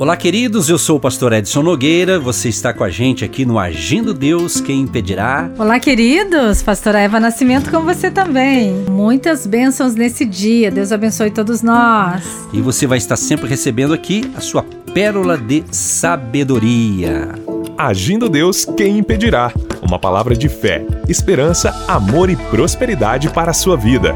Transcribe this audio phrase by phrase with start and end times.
[0.00, 0.70] Olá, queridos.
[0.70, 2.18] Eu sou o pastor Edson Nogueira.
[2.18, 5.50] Você está com a gente aqui no Agindo Deus, quem impedirá?
[5.58, 6.62] Olá, queridos.
[6.62, 8.72] Pastora Eva Nascimento com você também.
[8.88, 10.70] Muitas bênçãos nesse dia.
[10.70, 12.24] Deus abençoe todos nós.
[12.50, 14.62] E você vai estar sempre recebendo aqui a sua
[14.94, 17.34] pérola de sabedoria.
[17.76, 19.52] Agindo Deus, quem impedirá?
[19.82, 24.14] Uma palavra de fé, esperança, amor e prosperidade para a sua vida.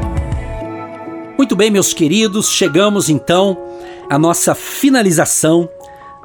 [1.37, 3.55] Muito bem, meus queridos, chegamos então
[4.09, 5.69] à nossa finalização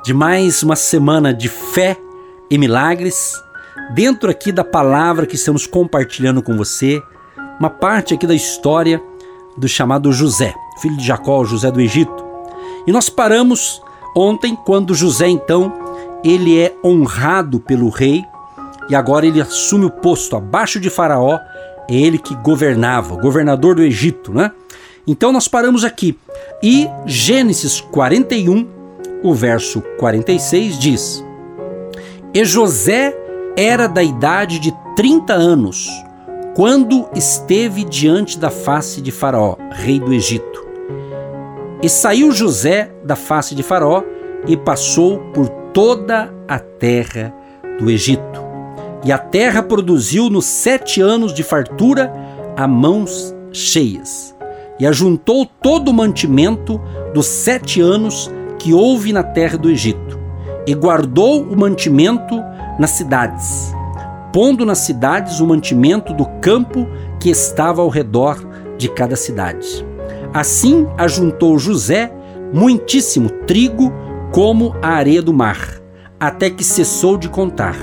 [0.03, 1.97] de mais uma semana de fé
[2.51, 3.35] e milagres,
[3.95, 7.03] dentro aqui da palavra que estamos compartilhando com você,
[7.59, 9.03] uma parte aqui da história
[9.59, 12.25] do chamado José, filho de Jacó, José do Egito.
[12.87, 13.83] E nós paramos
[14.17, 15.73] ontem quando José então
[16.25, 18.25] ele é honrado pelo rei
[18.89, 21.39] e agora ele assume o posto abaixo de Faraó,
[21.89, 24.51] é ele que governava, governador do Egito, né?
[25.07, 26.19] Então nós paramos aqui.
[26.63, 28.80] E Gênesis 41
[29.23, 31.25] o verso 46 diz:
[32.33, 33.17] E José
[33.57, 35.89] era da idade de 30 anos,
[36.55, 40.67] quando esteve diante da face de Faraó, rei do Egito.
[41.83, 44.03] E saiu José da face de Faraó
[44.47, 47.35] e passou por toda a terra
[47.79, 48.41] do Egito.
[49.03, 52.13] E a terra produziu nos sete anos de fartura
[52.57, 54.37] a mãos cheias.
[54.79, 56.81] E ajuntou todo o mantimento
[57.15, 60.21] dos sete anos que houve na terra do Egito,
[60.67, 62.41] e guardou o mantimento
[62.79, 63.75] nas cidades,
[64.33, 66.87] pondo nas cidades o mantimento do campo
[67.19, 69.85] que estava ao redor de cada cidade.
[70.33, 72.13] Assim ajuntou José
[72.53, 73.93] muitíssimo trigo
[74.31, 75.81] como a areia do mar,
[76.21, 77.77] até que cessou de contar,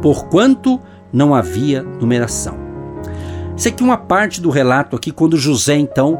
[0.00, 0.80] porquanto
[1.12, 2.56] não havia numeração.
[3.56, 6.16] Isso aqui é uma parte do relato aqui quando José então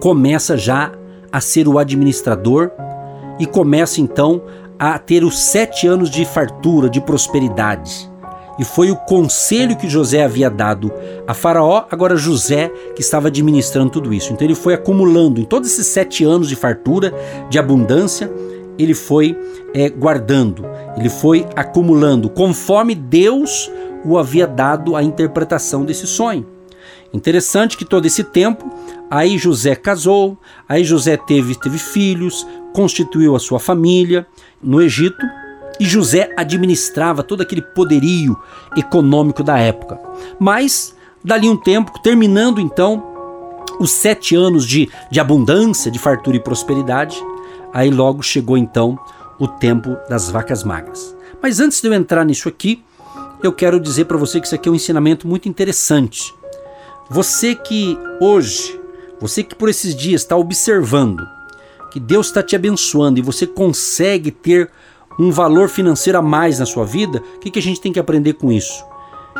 [0.00, 0.90] começa já
[1.30, 2.70] a ser o administrador
[3.42, 4.40] e começa então
[4.78, 8.08] a ter os sete anos de fartura, de prosperidade.
[8.56, 10.92] E foi o conselho que José havia dado
[11.26, 14.32] a Faraó, agora José que estava administrando tudo isso.
[14.32, 17.12] Então ele foi acumulando em todos esses sete anos de fartura,
[17.50, 18.30] de abundância,
[18.78, 19.36] ele foi
[19.74, 20.64] é, guardando,
[20.96, 23.68] ele foi acumulando, conforme Deus
[24.04, 26.46] o havia dado a interpretação desse sonho.
[27.12, 28.70] Interessante que todo esse tempo,
[29.10, 34.26] aí José casou, aí José teve, teve filhos, constituiu a sua família
[34.62, 35.24] no Egito
[35.78, 38.38] e José administrava todo aquele poderio
[38.76, 39.98] econômico da época.
[40.38, 40.94] Mas,
[41.24, 43.02] dali um tempo, terminando então
[43.80, 47.16] os sete anos de, de abundância, de fartura e prosperidade,
[47.72, 48.98] aí logo chegou então
[49.38, 51.16] o tempo das vacas magras.
[51.42, 52.84] Mas antes de eu entrar nisso aqui,
[53.42, 56.32] eu quero dizer para você que isso aqui é um ensinamento muito interessante.
[57.10, 58.80] Você que hoje,
[59.20, 61.26] você que por esses dias está observando
[61.92, 64.70] que Deus está te abençoando e você consegue ter
[65.18, 68.00] um valor financeiro a mais na sua vida, o que, que a gente tem que
[68.00, 68.82] aprender com isso?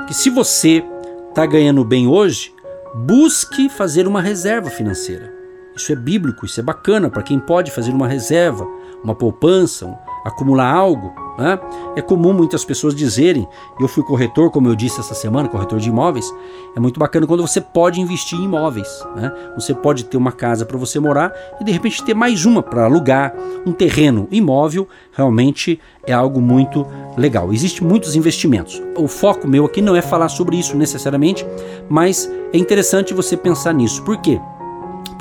[0.06, 0.84] Que se você
[1.30, 2.52] está ganhando bem hoje,
[2.94, 5.41] busque fazer uma reserva financeira.
[5.76, 8.66] Isso é bíblico, isso é bacana para quem pode fazer uma reserva,
[9.02, 11.12] uma poupança, acumular algo.
[11.38, 11.58] Né?
[11.96, 13.48] É comum muitas pessoas dizerem,
[13.80, 16.32] eu fui corretor, como eu disse essa semana, corretor de imóveis.
[16.76, 18.88] É muito bacana quando você pode investir em imóveis.
[19.16, 19.32] Né?
[19.54, 22.84] Você pode ter uma casa para você morar e de repente ter mais uma para
[22.84, 23.34] alugar,
[23.66, 24.86] um terreno imóvel.
[25.12, 27.52] Realmente é algo muito legal.
[27.52, 28.80] Existem muitos investimentos.
[28.96, 31.46] O foco meu aqui não é falar sobre isso necessariamente,
[31.88, 34.02] mas é interessante você pensar nisso.
[34.02, 34.40] Por quê?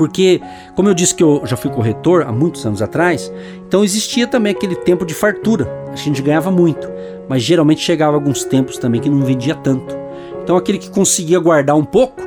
[0.01, 0.41] Porque,
[0.75, 3.31] como eu disse que eu já fui corretor há muitos anos atrás,
[3.67, 5.71] então existia também aquele tempo de fartura.
[5.93, 6.89] A gente ganhava muito,
[7.29, 9.95] mas geralmente chegava alguns tempos também que não vendia tanto.
[10.43, 12.19] Então aquele que conseguia guardar um pouco,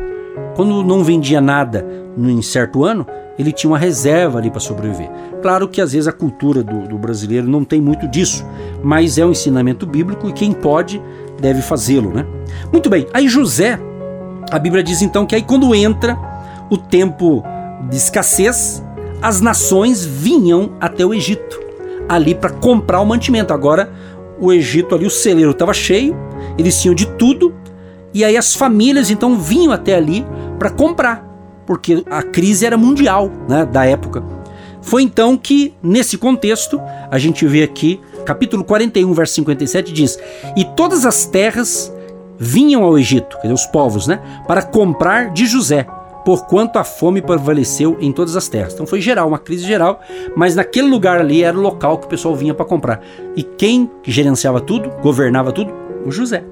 [0.54, 1.84] quando não vendia nada
[2.16, 3.04] em certo ano,
[3.36, 5.10] ele tinha uma reserva ali para sobreviver.
[5.42, 8.46] Claro que às vezes a cultura do, do, brasileiro não tem muito disso,
[8.84, 11.02] mas é um ensinamento bíblico e quem pode
[11.40, 12.24] deve fazê-lo, né?
[12.70, 13.80] Muito bem, aí José,
[14.48, 16.16] a Bíblia diz então que aí quando entra
[16.70, 17.44] o tempo
[17.88, 18.82] de escassez,
[19.20, 21.60] as nações vinham até o Egito,
[22.08, 23.52] ali para comprar o mantimento.
[23.52, 23.90] Agora,
[24.38, 26.16] o Egito ali, o celeiro estava cheio,
[26.58, 27.54] eles tinham de tudo,
[28.12, 30.26] e aí as famílias então vinham até ali
[30.58, 31.24] para comprar,
[31.66, 34.22] porque a crise era mundial né, da época.
[34.82, 36.78] Foi então que, nesse contexto,
[37.10, 40.18] a gente vê aqui, capítulo 41, verso 57, diz:
[40.54, 41.90] E todas as terras
[42.38, 45.86] vinham ao Egito, quer dizer, os povos, né, para comprar de José
[46.24, 48.74] porquanto a fome prevaleceu em todas as terras.
[48.74, 50.00] Então foi geral, uma crise geral,
[50.36, 53.02] mas naquele lugar ali era o local que o pessoal vinha para comprar.
[53.36, 55.72] E quem gerenciava tudo, governava tudo?
[56.04, 56.44] O José.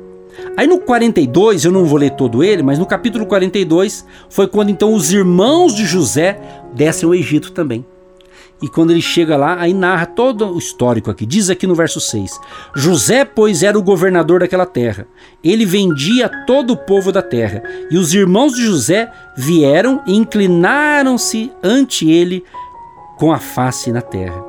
[0.57, 4.71] Aí no 42, eu não vou ler todo ele, mas no capítulo 42 foi quando
[4.71, 6.39] então os irmãos de José
[6.75, 7.85] descem ao Egito também.
[8.63, 11.27] E quando ele chega lá, aí narra todo o histórico aqui.
[11.27, 12.31] Diz aqui no verso 6:
[12.77, 15.09] José, pois, era o governador daquela terra.
[15.43, 17.63] Ele vendia todo o povo da terra.
[17.91, 22.45] E os irmãos de José vieram e inclinaram-se ante ele
[23.19, 24.41] com a face na terra.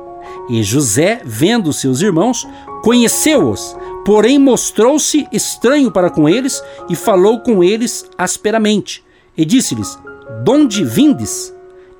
[0.48, 2.46] E José, vendo seus irmãos,
[2.84, 9.02] conheceu-os, porém mostrou-se estranho para com eles e falou com eles asperamente.
[9.36, 9.98] E disse-lhes:
[10.44, 11.52] Donde vindes?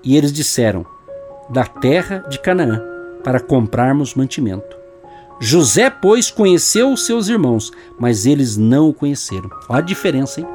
[0.05, 0.94] E eles disseram:
[1.49, 2.82] da terra de Canaã,
[3.23, 4.76] para comprarmos mantimento.
[5.41, 9.50] José, pois, conheceu os seus irmãos, mas eles não o conheceram.
[9.69, 10.46] Olha a diferença, hein?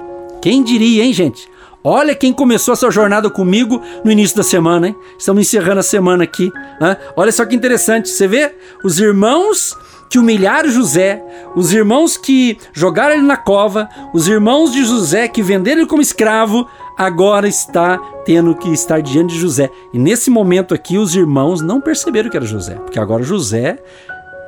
[0.41, 1.49] Quem diria, hein, gente?
[1.83, 4.95] Olha quem começou essa jornada comigo no início da semana, hein?
[5.17, 6.51] Estamos encerrando a semana aqui.
[6.79, 6.97] Né?
[7.15, 8.09] Olha só que interessante.
[8.09, 8.53] Você vê?
[8.83, 9.77] Os irmãos
[10.09, 11.23] que humilharam José,
[11.55, 16.01] os irmãos que jogaram ele na cova, os irmãos de José que venderam ele como
[16.01, 16.67] escravo,
[16.97, 19.69] agora está tendo que estar diante de José.
[19.93, 23.77] E nesse momento aqui, os irmãos não perceberam que era José, porque agora José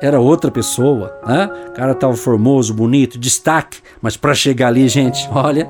[0.02, 1.48] era outra pessoa, né?
[1.68, 5.68] O cara estava formoso, bonito, destaque, mas para chegar ali, gente, olha,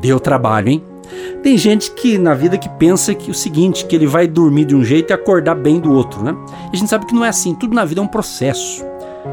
[0.00, 0.84] deu trabalho, hein?
[1.42, 4.74] Tem gente que na vida que pensa que o seguinte, que ele vai dormir de
[4.74, 6.34] um jeito e acordar bem do outro, né?
[6.72, 8.82] E a gente sabe que não é assim, tudo na vida é um processo.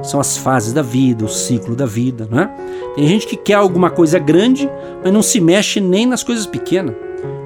[0.03, 2.49] São as fases da vida, o ciclo da vida, né?
[2.95, 4.69] Tem gente que quer alguma coisa grande,
[5.03, 6.95] mas não se mexe nem nas coisas pequenas.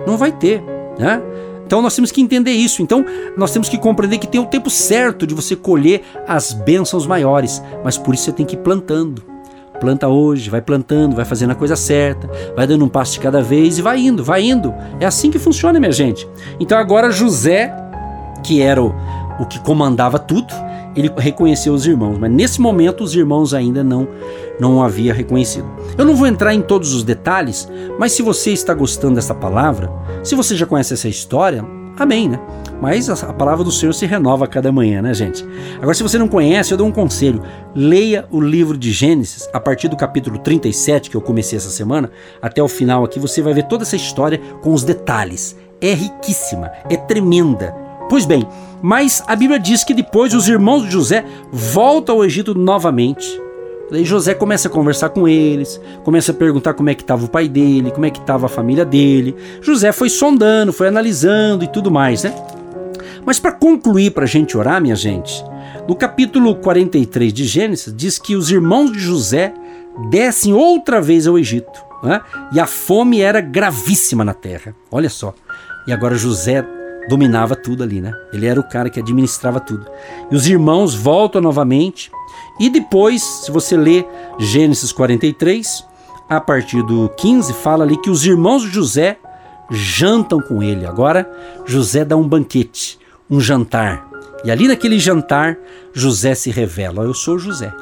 [0.05, 0.63] Não vai ter,
[0.97, 1.21] né?
[1.65, 2.81] Então nós temos que entender isso.
[2.81, 3.03] Então
[3.35, 7.61] nós temos que compreender que tem o tempo certo de você colher as bênçãos maiores,
[7.83, 9.23] mas por isso você tem que ir plantando.
[9.79, 13.41] Planta hoje, vai plantando, vai fazendo a coisa certa, vai dando um passo de cada
[13.41, 14.73] vez e vai indo, vai indo.
[14.99, 16.27] É assim que funciona, minha gente.
[16.59, 17.75] Então agora José,
[18.43, 18.95] que era o,
[19.39, 20.53] o que comandava tudo,
[20.95, 24.07] ele reconheceu os irmãos, mas nesse momento os irmãos ainda não
[24.59, 25.67] não o havia reconhecido.
[25.97, 27.67] Eu não vou entrar em todos os detalhes,
[27.99, 29.91] mas se você está gostando dessa palavra,
[30.23, 31.65] se você já conhece essa história,
[31.97, 32.39] amém, né?
[32.81, 35.45] Mas a, palavra do Senhor se renova a cada manhã, né, gente?
[35.77, 37.41] Agora, se você não conhece, eu dou um conselho:
[37.73, 42.09] leia o livro de Gênesis a partir do capítulo 37, que eu comecei essa semana,
[42.41, 45.55] até o final aqui, você vai ver toda essa história com os detalhes.
[45.81, 47.75] É riquíssima, é tremenda,
[48.07, 48.47] Pois bem,
[48.85, 53.41] mas a Bíblia diz que depois os irmãos de José voltam ao Egito novamente.
[53.89, 57.27] Daí José começa a conversar com eles, começa a perguntar como é que estava o
[57.27, 59.35] pai dele, como é que estava a família dele.
[59.59, 62.35] José foi sondando, foi analisando e tudo mais, né?
[63.25, 65.43] Mas para concluir, para a gente orar, minha gente,
[65.87, 69.51] no capítulo 43 de Gênesis diz que os irmãos de José
[70.11, 72.21] descem outra vez ao Egito, né?
[72.53, 74.75] e a fome era gravíssima na terra.
[74.91, 75.33] Olha só.
[75.87, 76.63] E agora José
[77.07, 78.13] dominava tudo ali, né?
[78.33, 79.85] Ele era o cara que administrava tudo.
[80.31, 82.11] E os irmãos voltam novamente.
[82.59, 84.07] E depois, se você ler
[84.39, 85.85] Gênesis 43,
[86.29, 89.17] a partir do 15, fala ali que os irmãos de José
[89.69, 90.85] jantam com ele.
[90.85, 91.29] Agora,
[91.65, 92.99] José dá um banquete,
[93.29, 94.07] um jantar.
[94.43, 95.57] E ali naquele jantar,
[95.93, 97.73] José se revela: Eu sou José.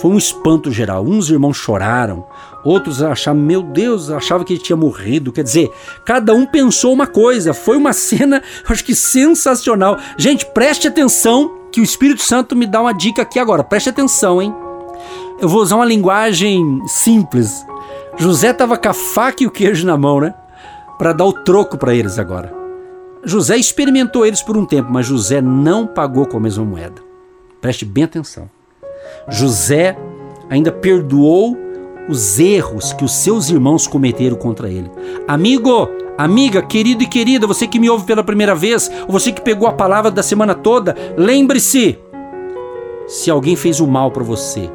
[0.00, 1.04] Foi um espanto geral.
[1.04, 2.26] Uns irmãos choraram,
[2.64, 5.30] outros achavam, meu Deus, achavam que ele tinha morrido.
[5.30, 5.70] Quer dizer,
[6.06, 7.52] cada um pensou uma coisa.
[7.52, 9.98] Foi uma cena, acho que sensacional.
[10.16, 13.62] Gente, preste atenção que o Espírito Santo me dá uma dica aqui agora.
[13.62, 14.54] Preste atenção, hein?
[15.38, 17.66] Eu vou usar uma linguagem simples.
[18.16, 20.34] José estava com a faca e o queijo na mão, né?
[20.98, 22.54] Para dar o troco para eles agora.
[23.22, 27.02] José experimentou eles por um tempo, mas José não pagou com a mesma moeda.
[27.60, 28.48] Preste bem atenção.
[29.28, 29.96] José
[30.48, 31.56] ainda perdoou
[32.08, 34.90] os erros que os seus irmãos cometeram contra ele.
[35.28, 39.40] Amigo, amiga, querido e querida, você que me ouve pela primeira vez, ou você que
[39.40, 41.98] pegou a palavra da semana toda, lembre-se:
[43.06, 44.70] se alguém fez o mal para você,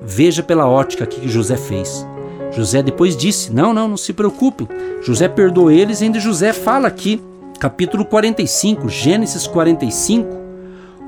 [0.00, 2.06] veja pela ótica que José fez.
[2.52, 4.68] José depois disse: Não, não, não se preocupe.
[5.02, 7.20] José perdoou eles, ainda José fala aqui,
[7.58, 10.41] capítulo 45, Gênesis 45,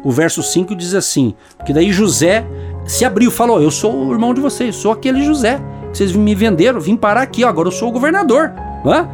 [0.05, 2.47] o verso 5 diz assim: porque daí José
[2.87, 5.61] se abriu, falou: Eu sou o irmão de vocês, sou aquele José.
[5.93, 8.53] Vocês me venderam, vim parar aqui, ó, agora eu sou o governador.
[8.85, 9.09] Hã?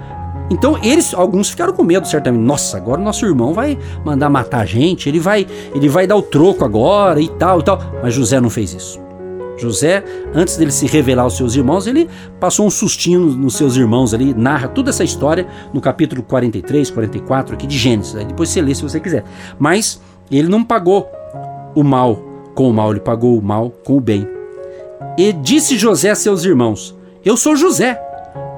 [0.51, 2.43] Então eles, alguns ficaram com medo, certamente.
[2.43, 6.17] Nossa, agora o nosso irmão vai mandar matar a gente, ele vai, ele vai dar
[6.17, 7.79] o troco agora e tal e tal.
[8.03, 9.01] Mas José não fez isso.
[9.57, 10.03] José,
[10.35, 12.09] antes dele se revelar aos seus irmãos, ele
[12.41, 17.55] passou um sustinho nos seus irmãos ali, narra toda essa história no capítulo 43, 44
[17.55, 18.17] aqui de Gênesis.
[18.17, 19.23] Aí depois você lê se você quiser.
[19.59, 20.01] Mas
[20.39, 21.11] ele não pagou
[21.75, 24.29] o mal com o mal, ele pagou o mal com o bem.
[25.17, 28.01] E disse José a seus irmãos: Eu sou José.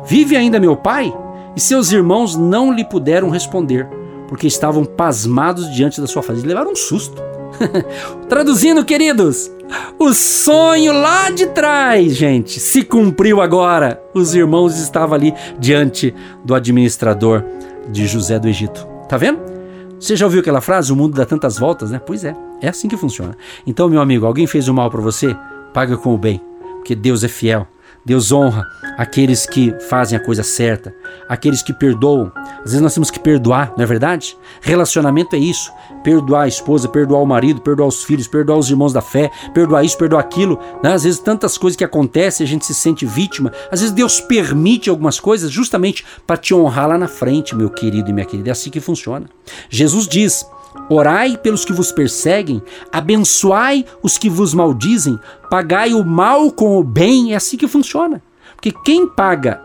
[0.04, 1.12] Vive ainda meu pai?
[1.54, 3.86] E seus irmãos não lhe puderam responder,
[4.28, 6.40] porque estavam pasmados diante da sua face.
[6.40, 7.22] Eles levaram um susto.
[8.28, 9.50] Traduzindo, queridos,
[9.98, 14.02] o sonho lá de trás, gente, se cumpriu agora.
[14.14, 16.14] Os irmãos estavam ali diante
[16.44, 17.44] do administrador
[17.90, 18.86] de José do Egito.
[19.08, 19.51] Tá vendo?
[20.02, 20.92] Você já ouviu aquela frase?
[20.92, 22.00] O mundo dá tantas voltas, né?
[22.04, 23.36] Pois é, é assim que funciona.
[23.64, 25.36] Então, meu amigo, alguém fez o mal para você?
[25.72, 26.40] Paga com o bem,
[26.78, 27.68] porque Deus é fiel.
[28.04, 28.66] Deus honra
[28.98, 30.94] aqueles que fazem a coisa certa,
[31.28, 32.32] aqueles que perdoam.
[32.58, 34.36] Às vezes nós temos que perdoar, não é verdade?
[34.60, 38.92] Relacionamento é isso: perdoar a esposa, perdoar o marido, perdoar os filhos, perdoar os irmãos
[38.92, 40.58] da fé, perdoar isso, perdoar aquilo.
[40.82, 40.92] Né?
[40.92, 43.52] Às vezes tantas coisas que acontecem, a gente se sente vítima.
[43.70, 48.10] Às vezes Deus permite algumas coisas justamente para te honrar lá na frente, meu querido
[48.10, 48.50] e minha querida.
[48.50, 49.26] É assim que funciona.
[49.70, 50.44] Jesus diz:
[50.88, 52.62] Orai pelos que vos perseguem,
[52.92, 55.18] abençoai os que vos maldizem,
[55.50, 57.32] pagai o mal com o bem.
[57.32, 58.22] É assim que funciona.
[58.54, 59.60] Porque quem paga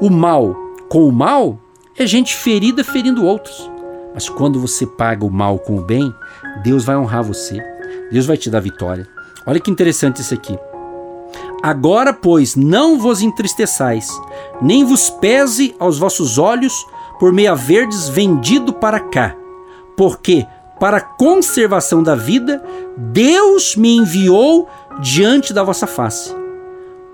[0.00, 0.56] o mal
[0.88, 1.58] com o mal
[1.96, 3.70] é gente ferida ferindo outros.
[4.14, 6.12] Mas quando você paga o mal com o bem,
[6.64, 7.62] Deus vai honrar você.
[8.10, 9.06] Deus vai te dar vitória.
[9.46, 10.58] Olha que interessante isso aqui.
[11.62, 14.08] Agora, pois, não vos entristeçais,
[14.62, 16.72] nem vos pese aos vossos olhos
[17.18, 19.36] por me haverdes vendido para cá
[20.00, 20.46] porque
[20.78, 22.64] para a conservação da vida,
[22.96, 24.66] Deus me enviou
[24.98, 26.34] diante da vossa face.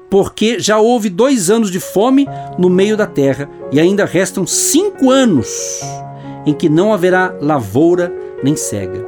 [0.09, 5.11] Porque já houve dois anos de fome no meio da terra, e ainda restam cinco
[5.11, 5.81] anos
[6.47, 9.05] em que não haverá lavoura nem cega.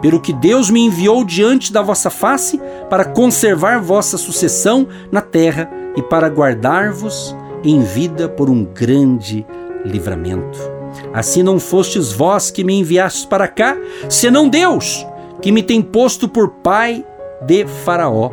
[0.00, 5.68] Pelo que Deus me enviou diante da vossa face para conservar vossa sucessão na terra
[5.96, 9.44] e para guardar-vos em vida por um grande
[9.84, 10.75] livramento.
[11.12, 13.76] Assim não fostes vós que me enviastes para cá,
[14.08, 15.06] senão Deus,
[15.40, 17.04] que me tem posto por pai
[17.42, 18.30] de Faraó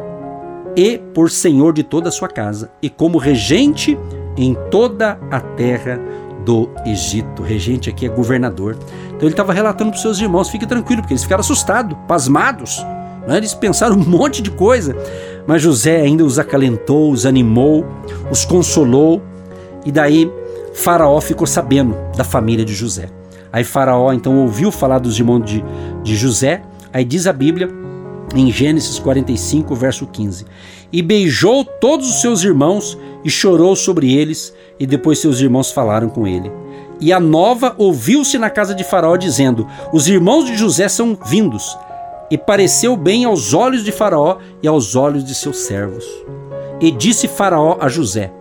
[0.75, 3.97] e por senhor de toda a sua casa, e como regente
[4.35, 5.99] em toda a terra
[6.43, 7.41] do Egito.
[7.41, 8.77] Regente aqui é governador.
[9.07, 12.83] Então ele estava relatando para os seus irmãos: fique tranquilo, porque eles ficaram assustados, pasmados.
[13.27, 13.37] Né?
[13.37, 14.95] Eles pensaram um monte de coisa.
[15.47, 17.85] Mas José ainda os acalentou, os animou,
[18.31, 19.21] os consolou.
[19.85, 20.31] E daí
[20.73, 23.09] Faraó ficou sabendo da família de José.
[23.51, 25.63] Aí Faraó então ouviu falar dos irmãos de,
[26.01, 26.63] de José.
[26.91, 27.69] Aí diz a Bíblia,
[28.35, 30.45] em Gênesis 45, verso 15:
[30.91, 36.09] E beijou todos os seus irmãos e chorou sobre eles, e depois seus irmãos falaram
[36.09, 36.51] com ele.
[36.99, 41.77] E a nova ouviu-se na casa de Faraó, dizendo: Os irmãos de José são vindos.
[42.31, 46.03] E pareceu bem aos olhos de Faraó e aos olhos de seus servos.
[46.81, 48.31] E disse Faraó a José: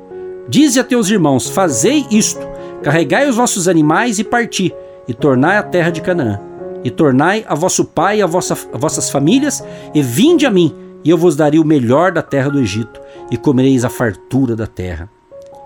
[0.49, 2.47] Dize a teus irmãos: Fazei isto:
[2.83, 4.75] carregai os vossos animais e parti,
[5.07, 6.41] e tornai a terra de Canaã.
[6.85, 10.75] E tornai a vosso pai e a, vossa, a vossas famílias, e vinde a mim,
[11.05, 14.67] e eu vos darei o melhor da terra do Egito, e comereis a fartura da
[14.67, 15.09] terra.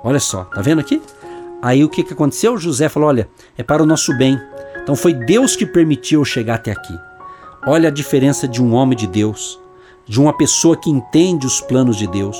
[0.04, 1.00] Olha só, tá vendo aqui?
[1.62, 2.58] Aí o que, que aconteceu?
[2.58, 4.38] José falou: Olha, é para o nosso bem.
[4.82, 6.94] Então foi Deus que permitiu eu chegar até aqui.
[7.66, 9.58] Olha a diferença de um homem de Deus
[10.06, 12.36] de uma pessoa que entende os planos de Deus,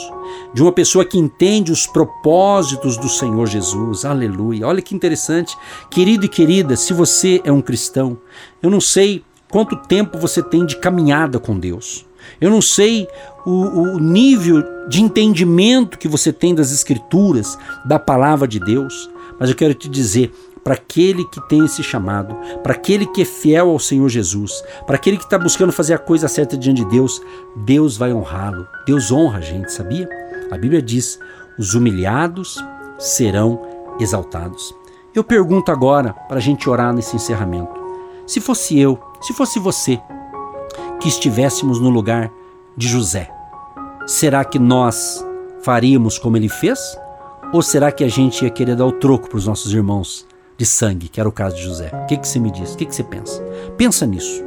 [0.55, 4.05] de uma pessoa que entende os propósitos do Senhor Jesus.
[4.05, 4.67] Aleluia.
[4.67, 5.57] Olha que interessante.
[5.91, 8.17] Querido e querida, se você é um cristão,
[8.63, 12.07] eu não sei quanto tempo você tem de caminhada com Deus.
[12.41, 13.09] Eu não sei
[13.45, 19.51] o, o nível de entendimento que você tem das Escrituras, da palavra de Deus, mas
[19.51, 20.33] eu quero te dizer:
[20.67, 24.97] para aquele que tem esse chamado, para aquele que é fiel ao Senhor Jesus, para
[24.97, 27.23] aquele que está buscando fazer a coisa certa diante de Deus,
[27.55, 28.67] Deus vai honrá-lo.
[28.85, 30.09] Deus honra a gente, sabia?
[30.51, 31.21] A Bíblia diz:
[31.57, 32.57] os humilhados
[32.99, 33.63] serão
[34.01, 34.75] exaltados.
[35.15, 37.73] Eu pergunto agora, para a gente orar nesse encerramento:
[38.27, 40.01] se fosse eu, se fosse você,
[40.99, 42.29] que estivéssemos no lugar
[42.77, 43.31] de José,
[44.05, 45.25] será que nós
[45.63, 46.81] faríamos como ele fez?
[47.53, 50.27] Ou será que a gente ia querer dar o troco para os nossos irmãos
[50.57, 51.91] de sangue, que era o caso de José.
[52.05, 52.75] O que, que você me diz?
[52.75, 53.43] O que, que você pensa?
[53.77, 54.43] Pensa nisso.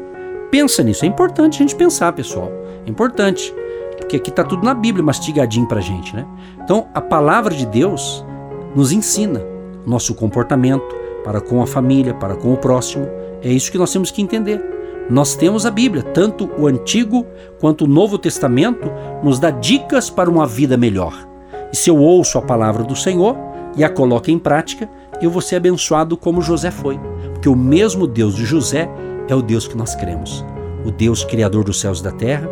[0.50, 1.06] Pensa nisso.
[1.06, 2.52] É importante a gente pensar, pessoal.
[2.86, 3.54] É importante.
[3.98, 6.26] Porque aqui está tudo na Bíblia mastigadinho para gente, né?
[6.64, 8.26] Então, a palavra de Deus
[8.76, 9.42] nos ensina
[9.86, 13.08] nosso comportamento para com a família, para com o próximo.
[13.44, 14.60] É isso que nós temos que entender.
[15.10, 17.26] Nós temos a Bíblia, tanto o Antigo
[17.60, 18.92] quanto o Novo Testamento
[19.24, 21.28] nos dá dicas para uma vida melhor.
[21.72, 23.36] E se eu ouço a palavra do Senhor
[23.76, 24.90] e a coloco em prática,
[25.26, 27.00] eu vou ser abençoado como José foi.
[27.34, 28.90] Porque o mesmo Deus de José
[29.28, 30.46] é o Deus que nós cremos.
[30.86, 32.50] O Deus criador dos céus e da terra,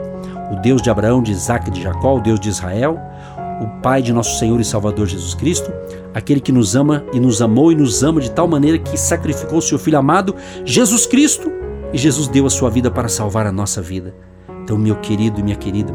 [0.51, 3.00] o Deus de Abraão, de Isaac e de Jacó, o Deus de Israel,
[3.62, 5.71] o Pai de nosso Senhor e Salvador Jesus Cristo,
[6.13, 9.62] aquele que nos ama e nos amou e nos ama de tal maneira que sacrificou
[9.62, 11.51] seu Filho amado, Jesus Cristo,
[11.93, 14.13] e Jesus deu a sua vida para salvar a nossa vida.
[14.63, 15.93] Então, meu querido e minha querida,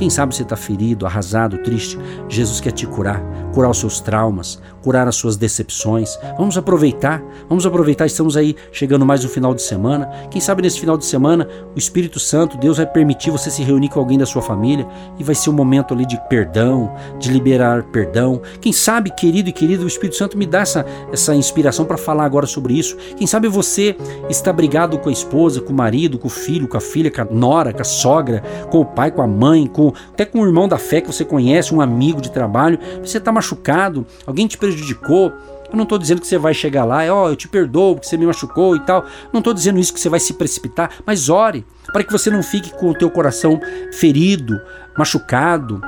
[0.00, 1.98] Quem sabe você está ferido, arrasado, triste.
[2.26, 6.18] Jesus quer te curar, curar os seus traumas, curar as suas decepções.
[6.38, 8.06] Vamos aproveitar, vamos aproveitar.
[8.06, 10.06] Estamos aí chegando mais no final de semana.
[10.30, 13.90] Quem sabe nesse final de semana o Espírito Santo, Deus vai permitir você se reunir
[13.90, 14.88] com alguém da sua família
[15.18, 18.40] e vai ser um momento ali de perdão, de liberar perdão.
[18.58, 22.24] Quem sabe, querido e querido, o Espírito Santo me dá essa, essa inspiração para falar
[22.24, 22.96] agora sobre isso.
[23.18, 23.94] Quem sabe você
[24.30, 27.20] está brigado com a esposa, com o marido, com o filho, com a filha, com
[27.20, 30.46] a nora, com a sogra, com o pai, com a mãe, com até com o
[30.46, 32.78] irmão da fé que você conhece, um amigo de trabalho.
[33.02, 35.32] Você está machucado, alguém te prejudicou.
[35.70, 38.08] Eu não estou dizendo que você vai chegar lá, ó, oh, eu te perdoo porque
[38.08, 39.04] você me machucou e tal.
[39.32, 42.42] Não estou dizendo isso que você vai se precipitar, mas ore para que você não
[42.42, 43.60] fique com o teu coração
[43.92, 44.60] ferido,
[44.96, 45.80] machucado,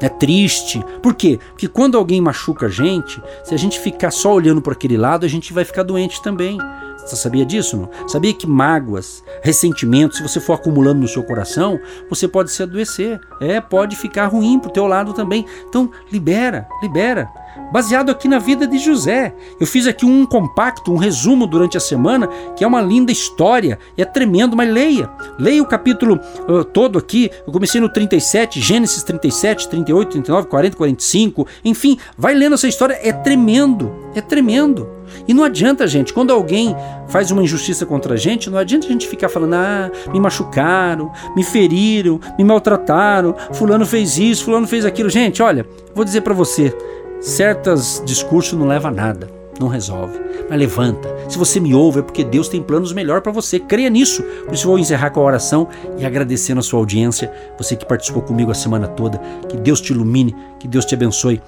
[0.00, 0.82] é triste.
[1.02, 1.38] Por quê?
[1.50, 5.26] Porque quando alguém machuca a gente, se a gente ficar só olhando por aquele lado,
[5.26, 6.58] a gente vai ficar doente também.
[7.06, 7.76] Você sabia disso?
[7.76, 8.08] Não?
[8.08, 11.78] Sabia que mágoas, ressentimentos, se você for acumulando no seu coração,
[12.08, 13.20] você pode se adoecer.
[13.40, 15.46] É, pode ficar ruim pro teu lado também.
[15.68, 17.28] Então, libera, libera.
[17.72, 19.34] Baseado aqui na vida de José.
[19.60, 23.78] Eu fiz aqui um compacto, um resumo durante a semana, que é uma linda história,
[23.96, 25.10] é tremendo, mas leia.
[25.38, 27.30] Leia o capítulo uh, todo aqui.
[27.46, 31.46] Eu comecei no 37, Gênesis 37, 38, 39, 40, 45.
[31.64, 35.00] Enfim, vai lendo essa história, é tremendo, é tremendo.
[35.26, 36.74] E não adianta, gente, quando alguém
[37.08, 41.12] faz uma injustiça contra a gente, não adianta a gente ficar falando, ah, me machucaram,
[41.36, 45.10] me feriram, me maltrataram, fulano fez isso, fulano fez aquilo.
[45.10, 46.74] Gente, olha, vou dizer para você,
[47.20, 50.18] certos discursos não levam a nada, não resolve.
[50.48, 51.08] Mas levanta.
[51.28, 53.60] Se você me ouve é porque Deus tem planos melhor para você.
[53.60, 54.22] Creia nisso.
[54.44, 58.22] Por isso vou encerrar com a oração e agradecendo a sua audiência, você que participou
[58.22, 59.18] comigo a semana toda.
[59.48, 61.40] Que Deus te ilumine, que Deus te abençoe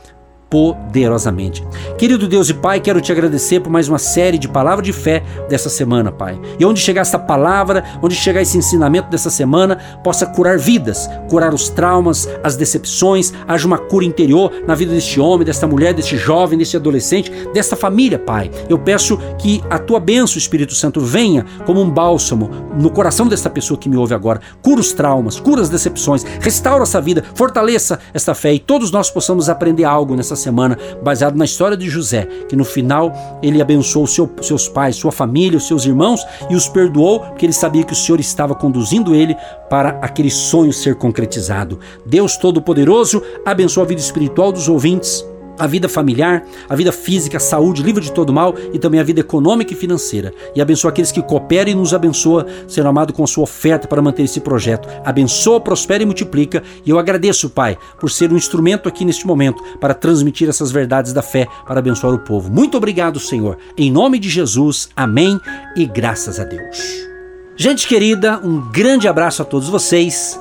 [0.52, 1.66] poderosamente.
[1.96, 5.22] Querido Deus e Pai, quero te agradecer por mais uma série de palavras de fé
[5.48, 6.38] dessa semana, Pai.
[6.58, 11.54] E onde chegar essa palavra, onde chegar esse ensinamento dessa semana, possa curar vidas, curar
[11.54, 16.18] os traumas, as decepções, haja uma cura interior na vida deste homem, desta mulher, deste
[16.18, 18.50] jovem, deste adolescente, desta família, Pai.
[18.68, 23.48] Eu peço que a tua bênção, Espírito Santo, venha como um bálsamo no coração desta
[23.48, 24.38] pessoa que me ouve agora.
[24.60, 29.10] Cura os traumas, cura as decepções, restaura essa vida, fortaleça esta fé e todos nós
[29.10, 34.06] possamos aprender algo nessa semana, baseado na história de José, que no final ele abençoou
[34.06, 37.92] seu, seus pais, sua família, os seus irmãos e os perdoou, porque ele sabia que
[37.92, 39.36] o Senhor estava conduzindo ele
[39.70, 41.78] para aquele sonho ser concretizado.
[42.04, 45.24] Deus Todo-Poderoso abençoa a vida espiritual dos ouvintes
[45.58, 49.04] a vida familiar, a vida física, a saúde, livre de todo mal e também a
[49.04, 50.32] vida econômica e financeira.
[50.54, 54.02] E abençoa aqueles que cooperam e nos abençoa, Senhor amado, com a sua oferta para
[54.02, 54.88] manter esse projeto.
[55.04, 56.62] Abençoa, prospera e multiplica.
[56.84, 61.12] E eu agradeço, Pai, por ser um instrumento aqui neste momento para transmitir essas verdades
[61.12, 62.50] da fé para abençoar o povo.
[62.50, 63.58] Muito obrigado, Senhor.
[63.76, 65.38] Em nome de Jesus, amém
[65.76, 67.08] e graças a Deus.
[67.56, 70.40] Gente querida, um grande abraço a todos vocês